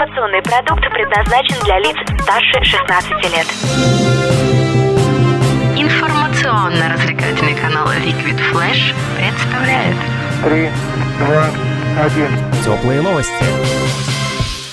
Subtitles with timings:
[0.00, 3.46] Информационный продукт предназначен для лиц старше 16 лет.
[5.76, 9.96] Информационно-развлекательный канал Liquid Flash представляет
[10.42, 10.70] Три,
[11.18, 11.50] два,
[12.02, 12.30] один.
[12.64, 13.44] Теплые новости.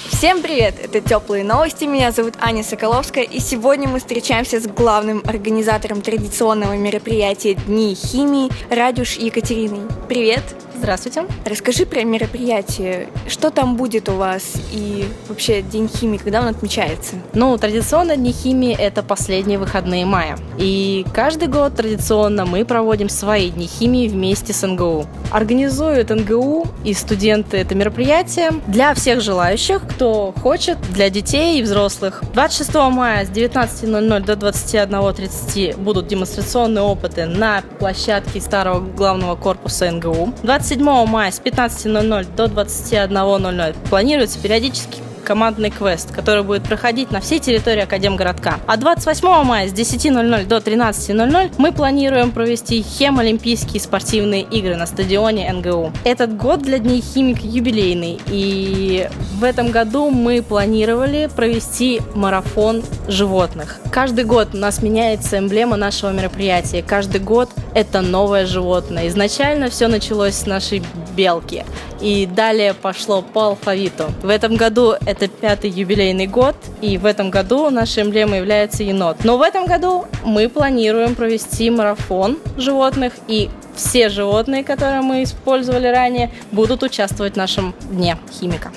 [0.08, 0.76] Всем привет!
[0.82, 1.84] Это Теплые новости.
[1.84, 8.50] Меня зовут Аня Соколовская, и сегодня мы встречаемся с главным организатором традиционного мероприятия Дни химии
[8.74, 9.82] Радюш Екатериной.
[10.08, 10.44] Привет!
[10.80, 11.26] Здравствуйте.
[11.44, 13.08] Расскажи про мероприятие.
[13.28, 17.16] Что там будет у вас и вообще День химии, когда он отмечается?
[17.34, 20.38] Ну, традиционно Дни химии– это последние выходные мая.
[20.60, 25.08] И каждый год традиционно мы проводим свои Дни химии вместе с НГУ.
[25.32, 32.24] Организуют НГУ и студенты это мероприятие для всех желающих, кто хочет, для детей и взрослых.
[32.34, 40.34] 26 мая с 19.00 до 21.30 будут демонстрационные опыты на площадке старого главного корпуса НГУ.
[40.68, 47.40] 27 мая с 15.00 до 21.00 планируется периодически командный квест, который будет проходить на всей
[47.40, 48.62] территории Академгородка.
[48.66, 55.52] А 28 мая с 10.00 до 13.00 мы планируем провести хем-олимпийские спортивные игры на стадионе
[55.52, 55.92] НГУ.
[56.06, 63.80] Этот год для Дней химика юбилейный, и в этом году мы планировали провести марафон животных.
[63.92, 66.82] Каждый год у нас меняется эмблема нашего мероприятия.
[66.82, 69.10] Каждый год это новое животное.
[69.10, 70.82] Изначально все началось с нашей
[71.18, 71.66] белки.
[72.00, 74.06] И далее пошло по алфавиту.
[74.22, 79.24] В этом году это пятый юбилейный год, и в этом году нашей эмблемой является енот.
[79.24, 85.88] Но в этом году мы планируем провести марафон животных, и все животные, которые мы использовали
[85.88, 88.72] ранее, будут участвовать в нашем дне химика.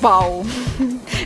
[0.00, 0.44] Вау!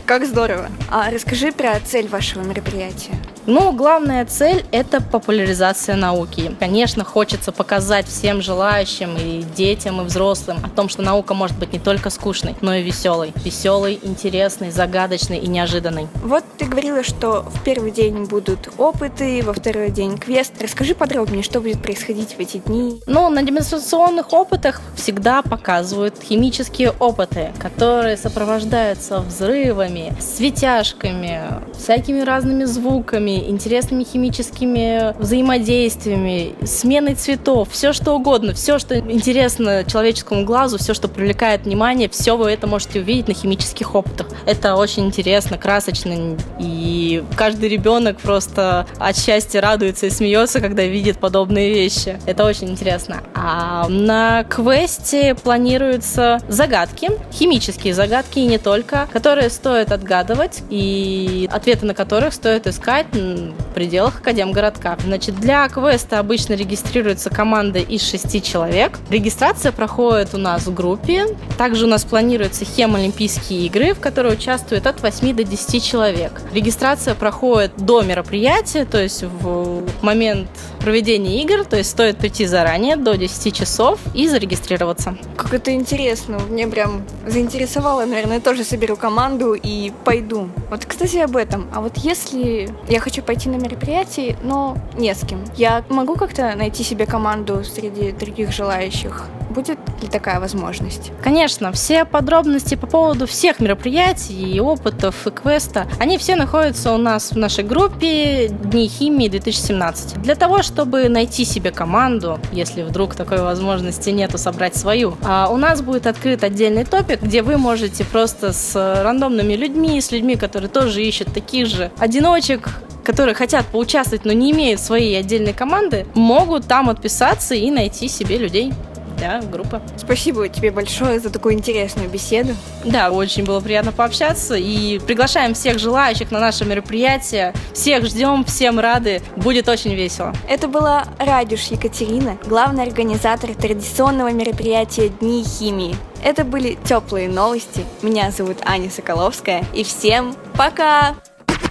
[0.05, 0.69] Как здорово!
[0.91, 3.15] А расскажи про цель вашего мероприятия.
[3.51, 6.55] Ну, главная цель– это популяризация науки.
[6.61, 11.73] Конечно, хочется показать всем желающим, и детям, и взрослым, о том, что наука может быть
[11.73, 13.33] не только скучной, но и веселой.
[13.37, 16.09] Веселой, интересной, загадочной и неожиданной.
[16.23, 20.53] Вот ты говорила, что в первый день будут опыты, во второй день квест.
[20.61, 23.01] Расскажи подробнее, что будет происходить в эти дни.
[23.07, 31.41] Ну, на демонстрационных опытах всегда показывают химические опыты, которые сопровождаются взрывами, светяшками,
[31.73, 40.45] всякими разными звуками, интересными химическими взаимодействиями, сменой цветов, все что угодно, все, что интересно человеческому
[40.45, 44.29] глазу, все, что привлекает внимание, все вы это можете увидеть на химических опытах.
[44.47, 51.19] Это очень интересно, красочно, и каждый ребенок просто от счастья радуется и смеется, когда видит
[51.19, 52.19] подобные вещи.
[52.27, 53.23] Это очень интересно.
[53.35, 61.87] А на квесте планируются загадки, химические загадки и не только, которые стоит отгадывать и ответы
[61.87, 64.97] на которых стоит искать в пределах Академгородка.
[65.05, 68.99] Значит, для квеста обычно регистрируется команда из шести человек.
[69.11, 71.27] Регистрация проходит у нас в группе.
[71.57, 76.41] Также у нас планируются хем-олимпийские игры, в которые участвует от 8 до 10 человек.
[76.53, 80.49] Регистрация проходит до мероприятия, то есть в момент
[80.89, 85.19] проведения игр, то есть стоит прийти заранее, до 10 часов и зарегистрироваться.
[85.37, 90.49] Как это интересно, мне прям заинтересовало, наверное, тоже соберу команду и пойду.
[90.71, 91.69] Вот, кстати, об этом.
[91.75, 96.55] А вот если я хочу пойти на мероприятие, но не с кем, я могу как-то
[96.57, 99.27] найти себе команду среди других желающих?
[99.59, 101.11] Будет ли такая возможность?
[101.21, 106.97] Конечно, все подробности по поводу всех мероприятий и опытов и квеста, они все находятся у
[106.97, 110.23] нас в нашей группе Дни химии 2017.
[110.23, 115.57] Для того, чтобы найти себе команду, если вдруг такой возможности нету собрать свою, а у
[115.57, 120.71] нас будет открыт отдельный топик, где вы можете просто с рандомными людьми, с людьми, которые
[120.71, 122.69] тоже ищут таких же одиночек,
[123.09, 128.37] которые хотят поучаствовать, но не имеют своей отдельной команды, могут там отписаться и найти себе
[128.37, 128.73] людей
[129.19, 129.81] для группы.
[129.97, 132.55] Спасибо тебе большое за такую интересную беседу.
[132.85, 134.55] Да, очень было приятно пообщаться.
[134.55, 137.53] И приглашаем всех желающих на наше мероприятие.
[137.75, 139.21] Всех ждем, всем рады.
[139.37, 140.33] Будет очень весело.
[140.49, 145.97] Это была Радюш Екатерина, главный организатор традиционного мероприятия Дни химии.
[146.23, 147.85] Это были теплые новости.
[148.03, 149.65] Меня зовут Аня Соколовская.
[149.75, 151.15] И всем пока!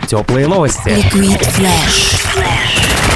[0.07, 0.89] Теплые новости.
[0.89, 3.06] Liquid Flash.